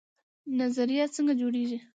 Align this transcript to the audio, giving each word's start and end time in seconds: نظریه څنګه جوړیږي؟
نظریه 0.59 1.05
څنګه 1.15 1.33
جوړیږي؟ 1.39 1.77